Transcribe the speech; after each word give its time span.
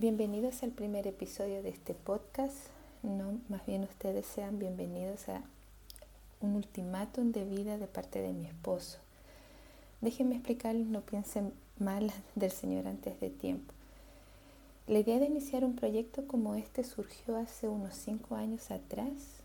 Bienvenidos 0.00 0.62
al 0.62 0.70
primer 0.70 1.08
episodio 1.08 1.60
de 1.60 1.70
este 1.70 1.92
podcast. 1.92 2.54
No, 3.02 3.40
más 3.48 3.66
bien 3.66 3.82
ustedes 3.82 4.26
sean 4.26 4.60
bienvenidos 4.60 5.28
a 5.28 5.42
un 6.40 6.54
ultimátum 6.54 7.32
de 7.32 7.44
vida 7.44 7.78
de 7.78 7.88
parte 7.88 8.22
de 8.22 8.32
mi 8.32 8.46
esposo. 8.46 8.98
Déjenme 10.00 10.36
explicarles, 10.36 10.86
no 10.86 11.00
piensen 11.00 11.52
mal 11.80 12.12
del 12.36 12.52
Señor 12.52 12.86
antes 12.86 13.18
de 13.18 13.28
tiempo. 13.30 13.74
La 14.86 15.00
idea 15.00 15.18
de 15.18 15.26
iniciar 15.26 15.64
un 15.64 15.74
proyecto 15.74 16.28
como 16.28 16.54
este 16.54 16.84
surgió 16.84 17.36
hace 17.36 17.66
unos 17.66 17.96
cinco 17.96 18.36
años 18.36 18.70
atrás, 18.70 19.42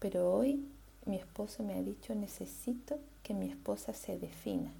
pero 0.00 0.34
hoy 0.34 0.66
mi 1.06 1.14
esposo 1.14 1.62
me 1.62 1.74
ha 1.74 1.82
dicho 1.82 2.16
necesito 2.16 2.98
que 3.22 3.32
mi 3.32 3.48
esposa 3.48 3.92
se 3.92 4.18
defina 4.18 4.72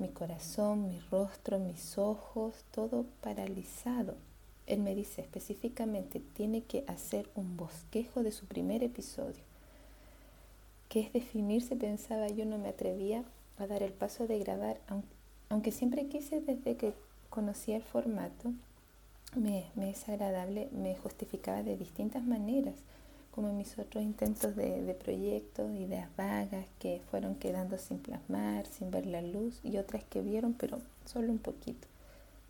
mi 0.00 0.08
corazón, 0.08 0.88
mi 0.88 0.98
rostro, 1.10 1.58
mis 1.58 1.98
ojos, 1.98 2.64
todo 2.72 3.04
paralizado. 3.20 4.16
Él 4.70 4.78
me 4.82 4.94
dice 4.94 5.20
específicamente, 5.20 6.22
tiene 6.34 6.62
que 6.62 6.84
hacer 6.86 7.28
un 7.34 7.56
bosquejo 7.56 8.22
de 8.22 8.30
su 8.30 8.46
primer 8.46 8.84
episodio. 8.84 9.42
¿Qué 10.88 11.00
es 11.00 11.12
definirse? 11.12 11.74
Pensaba 11.74 12.28
yo, 12.28 12.44
no 12.44 12.56
me 12.56 12.68
atrevía 12.68 13.24
a 13.58 13.66
dar 13.66 13.82
el 13.82 13.92
paso 13.92 14.28
de 14.28 14.38
grabar, 14.38 14.80
aunque 15.48 15.72
siempre 15.72 16.06
quise 16.06 16.40
desde 16.40 16.76
que 16.76 16.94
conocí 17.30 17.72
el 17.72 17.82
formato, 17.82 18.52
me, 19.34 19.64
me 19.74 19.90
es 19.90 20.08
agradable, 20.08 20.68
me 20.70 20.94
justificaba 20.94 21.64
de 21.64 21.76
distintas 21.76 22.22
maneras 22.22 22.74
como 23.32 23.48
en 23.48 23.56
mis 23.56 23.76
otros 23.76 24.04
intentos 24.04 24.54
de, 24.54 24.82
de 24.82 24.94
proyectos, 24.94 25.74
ideas 25.74 26.08
vagas 26.16 26.66
que 26.78 27.00
fueron 27.10 27.34
quedando 27.34 27.76
sin 27.76 27.98
plasmar, 27.98 28.66
sin 28.66 28.92
ver 28.92 29.06
la 29.06 29.22
luz 29.22 29.58
y 29.64 29.78
otras 29.78 30.04
que 30.04 30.20
vieron, 30.20 30.54
pero 30.54 30.78
solo 31.06 31.32
un 31.32 31.38
poquito. 31.38 31.88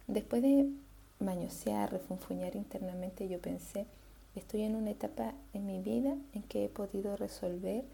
Después 0.06 0.42
de 0.42 0.70
mañosear, 1.20 1.92
refunfuñar 1.92 2.56
internamente, 2.56 3.28
yo 3.28 3.40
pensé, 3.40 3.86
estoy 4.34 4.62
en 4.62 4.76
una 4.76 4.90
etapa 4.90 5.34
en 5.52 5.66
mi 5.66 5.80
vida 5.80 6.16
en 6.32 6.42
que 6.42 6.64
he 6.64 6.68
podido 6.68 7.16
resolver, 7.16 7.84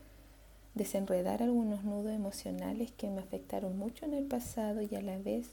desenredar 0.74 1.42
algunos 1.42 1.84
nudos 1.84 2.12
emocionales 2.12 2.92
que 2.92 3.10
me 3.10 3.20
afectaron 3.20 3.78
mucho 3.78 4.04
en 4.04 4.14
el 4.14 4.24
pasado 4.24 4.82
y 4.82 4.94
a 4.94 5.02
la 5.02 5.18
vez 5.18 5.50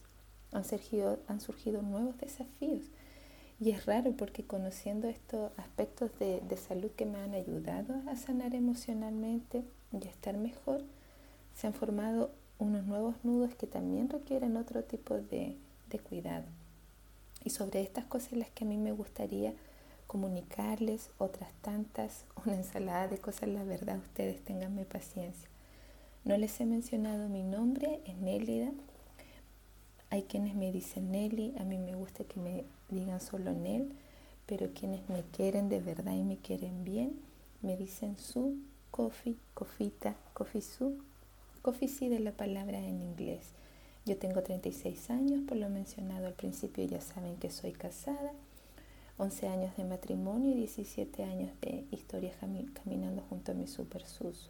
han 0.52 0.66
surgido, 0.66 1.20
han 1.28 1.42
surgido 1.42 1.82
nuevos 1.82 2.18
desafíos 2.20 2.84
y 3.60 3.72
es 3.72 3.86
raro 3.86 4.12
porque 4.12 4.44
conociendo 4.44 5.08
estos 5.08 5.52
aspectos 5.58 6.12
de, 6.20 6.42
salud 6.58 6.92
que 6.92 7.06
me 7.06 7.20
han 7.20 7.34
ayudado 7.34 7.96
a 8.10 8.16
sanar 8.16 8.56
emocionalmente 8.56 9.64
y 9.94 10.06
a 10.06 10.10
estar 10.10 10.36
mejor, 10.38 10.84
se 11.56 11.68
han 11.68 11.74
formado 11.74 12.32
unos 12.60 12.86
nuevos 12.86 13.16
nudos 13.24 13.56
que 13.56 13.68
también 13.68 14.10
requieren 14.10 14.58
otro 14.58 14.84
tipo 14.84 15.16
de, 15.16 15.56
de 15.90 16.00
cuidado. 16.00 16.46
Y 17.44 17.50
sobre 17.50 17.82
estas 17.82 18.06
cosas 18.06 18.34
las 18.34 18.50
que 18.50 18.64
a 18.64 18.68
mí 18.68 18.78
me 18.78 18.92
gustaría 18.92 19.54
comunicarles, 20.08 21.10
otras 21.18 21.52
tantas, 21.62 22.26
una 22.46 22.56
ensalada 22.56 23.08
de 23.08 23.18
cosas, 23.18 23.50
la 23.50 23.64
verdad, 23.64 23.98
ustedes 23.98 24.44
tenganme 24.44 24.86
paciencia. 24.86 25.50
No 26.24 26.38
les 26.38 26.60
he 26.62 26.66
mencionado 26.66 27.28
mi 27.28 27.44
nombre, 27.44 28.00
es 28.06 28.16
Nélida. 28.18 28.72
Hay 30.10 30.24
quienes 30.24 30.56
me 30.56 30.72
dicen 30.72 31.12
Nelly, 31.12 31.56
a 31.58 31.64
mí 31.64 31.80
me 31.80 31.96
gusta 31.96 32.24
que 32.24 32.40
me 32.40 32.66
digan 32.90 33.20
solo 33.20 33.50
en 33.50 33.66
él, 33.66 33.94
pero 34.46 34.72
quienes 34.74 35.10
me 35.10 35.24
quieren 35.24 35.70
de 35.70 35.80
verdad 35.82 36.14
y 36.14 36.24
me 36.24 36.38
quieren 36.38 36.84
bien, 36.84 37.20
me 37.62 37.76
dicen 37.76 38.18
su, 38.20 38.56
coffee, 38.92 39.36
cofita, 39.56 40.16
coffee 40.34 40.62
su, 40.62 41.00
coffee 41.64 41.88
sí 41.88 42.10
de 42.10 42.20
la 42.20 42.32
palabra 42.32 42.78
en 42.78 43.02
inglés. 43.02 43.54
Yo 44.06 44.18
tengo 44.18 44.44
36 44.44 45.10
años, 45.12 45.42
por 45.48 45.56
lo 45.56 45.70
mencionado 45.70 46.28
al 46.28 46.34
principio 46.34 46.84
ya 46.84 47.00
saben 47.00 47.38
que 47.38 47.50
soy 47.50 47.72
casada, 47.72 48.34
11 49.18 49.48
años 49.48 49.78
de 49.78 49.86
matrimonio 49.86 50.52
y 50.52 50.56
17 50.56 51.24
años 51.24 51.52
de 51.62 51.86
historia 51.92 52.34
caminando 52.74 53.22
junto 53.30 53.54
a 53.54 53.56
mi 53.56 53.66
super 53.68 54.04
sus. 54.04 54.50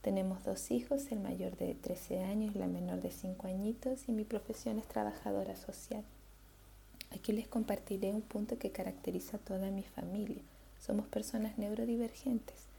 Tenemos 0.00 0.44
dos 0.44 0.70
hijos, 0.70 1.10
el 1.10 1.18
mayor 1.18 1.56
de 1.56 1.74
13 1.74 2.20
años 2.22 2.54
y 2.54 2.58
la 2.58 2.68
menor 2.68 3.00
de 3.00 3.10
5 3.10 3.48
añitos 3.48 4.08
y 4.08 4.12
mi 4.12 4.24
profesión 4.24 4.78
es 4.78 4.86
trabajadora 4.86 5.56
social. 5.56 6.04
Aquí 7.10 7.32
les 7.32 7.48
compartiré 7.48 8.12
un 8.12 8.22
punto 8.22 8.58
que 8.58 8.70
caracteriza 8.70 9.38
a 9.38 9.40
toda 9.40 9.70
mi 9.70 9.82
familia. 9.82 10.42
Somos 10.78 11.08
personas 11.08 11.58
neurodivergentes. 11.58 12.73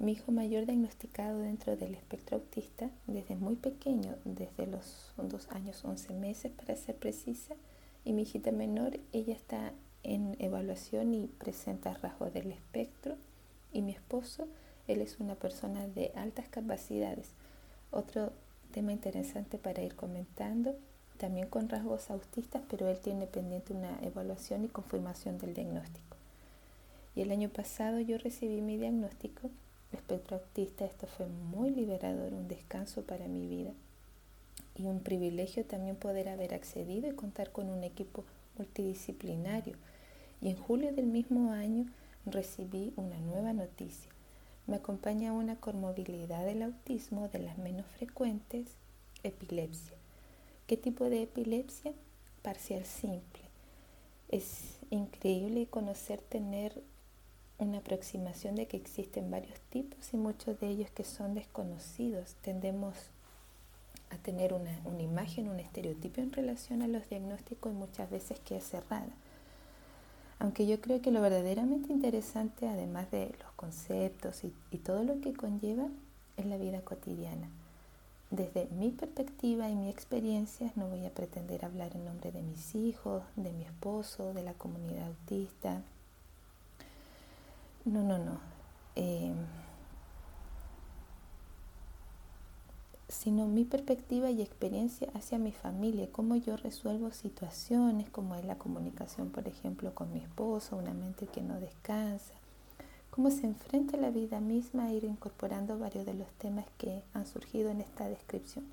Mi 0.00 0.12
hijo 0.12 0.32
mayor 0.32 0.64
diagnosticado 0.64 1.40
dentro 1.40 1.76
del 1.76 1.94
espectro 1.94 2.38
autista 2.38 2.88
desde 3.06 3.36
muy 3.36 3.56
pequeño, 3.56 4.16
desde 4.24 4.66
los 4.66 5.12
dos 5.18 5.46
años 5.50 5.84
11 5.84 6.14
meses 6.14 6.50
para 6.52 6.74
ser 6.74 6.96
precisa, 6.96 7.54
y 8.02 8.14
mi 8.14 8.22
hijita 8.22 8.50
menor, 8.50 8.98
ella 9.12 9.34
está 9.34 9.74
en 10.02 10.36
evaluación 10.38 11.12
y 11.12 11.26
presenta 11.26 11.92
rasgos 11.92 12.32
del 12.32 12.50
espectro, 12.50 13.16
y 13.74 13.82
mi 13.82 13.92
esposo, 13.92 14.48
él 14.88 15.02
es 15.02 15.20
una 15.20 15.34
persona 15.34 15.86
de 15.86 16.12
altas 16.14 16.48
capacidades. 16.48 17.32
Otro 17.90 18.32
tema 18.72 18.92
interesante 18.92 19.58
para 19.58 19.82
ir 19.82 19.96
comentando 19.96 20.76
también 21.18 21.46
con 21.46 21.68
rasgos 21.68 22.10
autistas, 22.10 22.62
pero 22.70 22.88
él 22.88 22.98
tiene 23.00 23.26
pendiente 23.26 23.74
una 23.74 23.98
evaluación 24.00 24.64
y 24.64 24.68
confirmación 24.68 25.36
del 25.36 25.52
diagnóstico. 25.52 26.16
Y 27.14 27.20
el 27.20 27.32
año 27.32 27.50
pasado 27.50 28.00
yo 28.00 28.16
recibí 28.16 28.62
mi 28.62 28.78
diagnóstico 28.78 29.50
espectro 29.92 30.36
autista. 30.36 30.84
Esto 30.84 31.06
fue 31.06 31.26
muy 31.26 31.70
liberador, 31.70 32.32
un 32.32 32.48
descanso 32.48 33.02
para 33.02 33.28
mi 33.28 33.46
vida 33.46 33.72
y 34.76 34.86
un 34.86 35.00
privilegio 35.00 35.64
también 35.64 35.96
poder 35.96 36.28
haber 36.28 36.54
accedido 36.54 37.08
y 37.08 37.14
contar 37.14 37.52
con 37.52 37.68
un 37.68 37.84
equipo 37.84 38.24
multidisciplinario. 38.56 39.76
Y 40.40 40.48
en 40.48 40.56
julio 40.56 40.92
del 40.92 41.06
mismo 41.06 41.52
año 41.52 41.86
recibí 42.24 42.92
una 42.96 43.18
nueva 43.18 43.52
noticia. 43.52 44.10
Me 44.66 44.76
acompaña 44.76 45.32
una 45.32 45.56
comorbilidad 45.56 46.44
del 46.44 46.62
autismo 46.62 47.28
de 47.28 47.40
las 47.40 47.58
menos 47.58 47.86
frecuentes, 47.86 48.68
epilepsia. 49.22 49.96
¿Qué 50.66 50.76
tipo 50.76 51.10
de 51.10 51.22
epilepsia? 51.22 51.92
Parcial 52.42 52.84
simple. 52.84 53.42
Es 54.28 54.78
increíble 54.90 55.66
conocer, 55.66 56.20
tener 56.20 56.80
una 57.60 57.78
aproximación 57.78 58.56
de 58.56 58.66
que 58.66 58.76
existen 58.76 59.30
varios 59.30 59.58
tipos 59.70 60.12
y 60.12 60.16
muchos 60.16 60.58
de 60.60 60.68
ellos 60.68 60.90
que 60.90 61.04
son 61.04 61.34
desconocidos. 61.34 62.34
Tendemos 62.42 62.94
a 64.10 64.16
tener 64.16 64.52
una, 64.52 64.78
una 64.84 65.02
imagen, 65.02 65.48
un 65.48 65.60
estereotipo 65.60 66.20
en 66.20 66.32
relación 66.32 66.82
a 66.82 66.88
los 66.88 67.08
diagnósticos 67.08 67.72
y 67.72 67.74
muchas 67.76 68.10
veces 68.10 68.40
que 68.40 68.56
es 68.56 68.64
cerrada. 68.64 69.12
Aunque 70.38 70.66
yo 70.66 70.80
creo 70.80 71.02
que 71.02 71.10
lo 71.10 71.20
verdaderamente 71.20 71.92
interesante, 71.92 72.66
además 72.66 73.10
de 73.10 73.34
los 73.42 73.52
conceptos 73.52 74.42
y, 74.42 74.52
y 74.70 74.78
todo 74.78 75.04
lo 75.04 75.20
que 75.20 75.34
conlleva, 75.34 75.88
es 76.36 76.46
la 76.46 76.56
vida 76.56 76.80
cotidiana. 76.80 77.48
Desde 78.30 78.66
mi 78.66 78.90
perspectiva 78.90 79.68
y 79.68 79.74
mi 79.74 79.90
experiencia, 79.90 80.72
no 80.76 80.88
voy 80.88 81.04
a 81.04 81.10
pretender 81.10 81.64
hablar 81.64 81.94
en 81.94 82.04
nombre 82.04 82.30
de 82.30 82.42
mis 82.42 82.74
hijos, 82.74 83.24
de 83.36 83.52
mi 83.52 83.64
esposo, 83.64 84.32
de 84.32 84.44
la 84.44 84.54
comunidad 84.54 85.08
autista. 85.08 85.82
No, 87.90 88.04
no, 88.04 88.18
no. 88.18 88.38
Eh, 88.94 89.34
sino 93.08 93.48
mi 93.48 93.64
perspectiva 93.64 94.30
y 94.30 94.42
experiencia 94.42 95.08
hacia 95.14 95.38
mi 95.38 95.50
familia, 95.50 96.08
cómo 96.12 96.36
yo 96.36 96.56
resuelvo 96.56 97.10
situaciones, 97.10 98.08
como 98.08 98.36
es 98.36 98.44
la 98.44 98.58
comunicación, 98.58 99.30
por 99.30 99.48
ejemplo, 99.48 99.92
con 99.92 100.12
mi 100.12 100.20
esposo, 100.20 100.76
una 100.76 100.94
mente 100.94 101.26
que 101.26 101.42
no 101.42 101.58
descansa, 101.58 102.34
cómo 103.10 103.32
se 103.32 103.46
enfrenta 103.46 103.96
la 103.96 104.10
vida 104.10 104.38
misma 104.38 104.84
a 104.84 104.92
ir 104.92 105.02
incorporando 105.02 105.76
varios 105.76 106.06
de 106.06 106.14
los 106.14 106.28
temas 106.34 106.66
que 106.78 107.02
han 107.12 107.26
surgido 107.26 107.70
en 107.70 107.80
esta 107.80 108.08
descripción. 108.08 108.66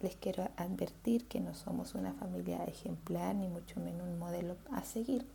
Les 0.00 0.14
quiero 0.14 0.48
advertir 0.56 1.26
que 1.26 1.40
no 1.40 1.54
somos 1.56 1.96
una 1.96 2.12
familia 2.12 2.62
ejemplar, 2.66 3.34
ni 3.34 3.48
mucho 3.48 3.80
menos 3.80 4.06
un 4.06 4.20
modelo 4.20 4.54
a 4.70 4.84
seguir. 4.84 5.26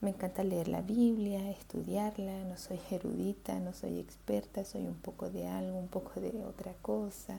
Me 0.00 0.10
encanta 0.10 0.44
leer 0.44 0.68
la 0.68 0.82
Biblia, 0.82 1.50
estudiarla, 1.50 2.44
no 2.44 2.56
soy 2.56 2.80
erudita, 2.90 3.58
no 3.60 3.72
soy 3.72 3.98
experta, 3.98 4.64
soy 4.64 4.86
un 4.86 4.96
poco 4.96 5.30
de 5.30 5.46
algo, 5.46 5.78
un 5.78 5.88
poco 5.88 6.20
de 6.20 6.44
otra 6.44 6.72
cosa. 6.82 7.38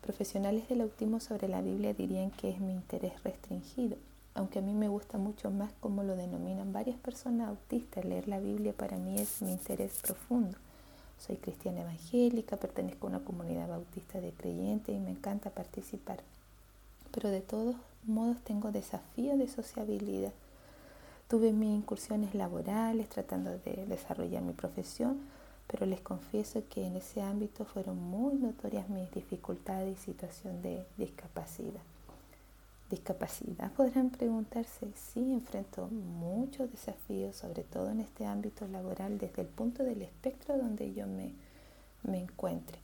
Profesionales 0.00 0.68
del 0.68 0.80
autismo 0.80 1.20
sobre 1.20 1.48
la 1.48 1.60
Biblia 1.60 1.92
dirían 1.92 2.30
que 2.30 2.50
es 2.50 2.60
mi 2.60 2.72
interés 2.72 3.22
restringido 3.22 3.96
aunque 4.34 4.60
a 4.60 4.62
mí 4.62 4.72
me 4.72 4.88
gusta 4.88 5.18
mucho 5.18 5.50
más 5.50 5.72
como 5.80 6.02
lo 6.02 6.16
denominan 6.16 6.72
varias 6.72 6.98
personas 6.98 7.48
autistas, 7.48 8.04
leer 8.04 8.28
la 8.28 8.38
Biblia 8.38 8.72
para 8.72 8.96
mí 8.96 9.18
es 9.18 9.42
mi 9.42 9.50
interés 9.50 10.00
profundo. 10.02 10.56
Soy 11.18 11.36
cristiana 11.36 11.82
evangélica, 11.82 12.56
pertenezco 12.56 13.06
a 13.06 13.10
una 13.10 13.20
comunidad 13.20 13.68
bautista 13.68 14.20
de 14.20 14.32
creyentes 14.32 14.94
y 14.94 14.98
me 14.98 15.10
encanta 15.10 15.50
participar. 15.50 16.20
Pero 17.12 17.28
de 17.30 17.40
todos 17.40 17.76
modos 18.04 18.38
tengo 18.42 18.72
desafíos 18.72 19.38
de 19.38 19.48
sociabilidad. 19.48 20.32
Tuve 21.30 21.52
mis 21.52 21.76
incursiones 21.76 22.34
laborales 22.34 23.08
tratando 23.08 23.56
de 23.58 23.86
desarrollar 23.86 24.42
mi 24.42 24.52
profesión, 24.52 25.20
pero 25.68 25.86
les 25.86 26.00
confieso 26.00 26.64
que 26.68 26.84
en 26.84 26.96
ese 26.96 27.22
ámbito 27.22 27.64
fueron 27.64 28.02
muy 28.02 28.34
notorias 28.34 28.88
mis 28.88 29.08
dificultades 29.12 29.96
y 29.96 30.02
situación 30.06 30.60
de 30.60 30.84
discapacidad. 30.96 31.82
discapacidad, 32.90 33.70
podrán 33.74 34.10
preguntarse, 34.10 34.88
sí, 34.96 35.32
enfrento 35.32 35.86
muchos 35.86 36.68
desafíos, 36.68 37.36
sobre 37.36 37.62
todo 37.62 37.90
en 37.90 38.00
este 38.00 38.26
ámbito 38.26 38.66
laboral, 38.66 39.16
desde 39.16 39.42
el 39.42 39.48
punto 39.48 39.84
del 39.84 40.02
espectro 40.02 40.58
donde 40.58 40.92
yo 40.94 41.06
me, 41.06 41.32
me 42.02 42.18
encuentre. 42.18 42.80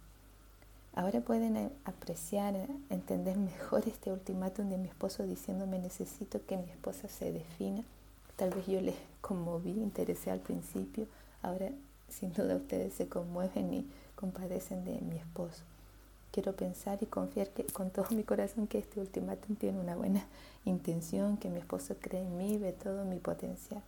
Ahora 0.94 1.20
pueden 1.20 1.72
apreciar, 1.84 2.54
entender 2.90 3.37
mejor 3.52 3.88
este 3.88 4.12
ultimátum 4.12 4.69
de 4.69 4.78
mi 4.78 4.87
esposo 4.87 5.25
diciéndome 5.25 5.81
necesito 5.81 6.46
que 6.46 6.56
mi 6.56 6.70
esposa 6.70 7.08
se 7.08 7.32
defina. 7.32 7.82
Tal 8.36 8.50
vez 8.50 8.66
yo 8.66 8.80
les 8.80 8.96
conmoví, 9.20 9.70
interesé 9.70 10.30
al 10.30 10.40
principio, 10.40 11.06
ahora 11.42 11.70
sin 12.08 12.32
duda 12.32 12.56
ustedes 12.56 12.94
se 12.94 13.08
conmueven 13.08 13.72
y 13.72 13.86
compadecen 14.14 14.84
de 14.84 15.00
mi 15.00 15.16
esposo 15.16 15.62
quiero 16.36 16.54
pensar 16.54 17.02
y 17.02 17.06
confiar 17.06 17.48
que, 17.48 17.64
con 17.64 17.88
todo 17.88 18.08
mi 18.10 18.22
corazón 18.22 18.66
que 18.66 18.76
este 18.76 19.00
ultimátum 19.00 19.56
tiene 19.56 19.80
una 19.80 19.96
buena 19.96 20.22
intención, 20.66 21.38
que 21.38 21.48
mi 21.48 21.60
esposo 21.60 21.96
cree 21.98 22.20
en 22.20 22.36
mí, 22.36 22.58
ve 22.58 22.74
todo 22.74 23.06
mi 23.06 23.18
potencial. 23.18 23.82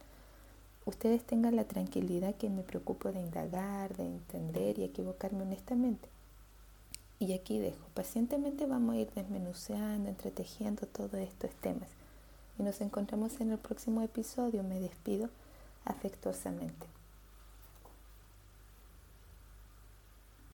Ustedes 0.87 1.23
tengan 1.25 1.57
la 1.57 1.65
tranquilidad 1.65 2.37
que 2.37 2.49
me 2.49 2.63
preocupo 2.63 3.13
de 3.13 3.21
indagar, 3.21 3.95
de 3.99 4.07
entender 4.07 4.79
y 4.79 4.85
equivocarme 4.85 5.43
honestamente. 5.43 6.09
Y 7.19 7.35
aquí 7.35 7.59
dejo, 7.59 7.85
pacientemente 7.93 8.65
vamos 8.65 8.95
a 8.95 8.99
ir 8.99 9.11
desmenuceando, 9.15 10.09
entretejiendo 10.09 10.87
todos 10.87 11.17
estos 11.17 11.51
temas. 11.57 11.91
Y 12.59 12.63
nos 12.63 12.81
encontramos 12.81 13.41
en 13.41 13.53
el 13.53 13.59
próximo 13.59 14.03
episodio. 14.03 14.63
Me 14.63 14.81
despido 14.81 15.31
afectuosamente. 15.85 16.98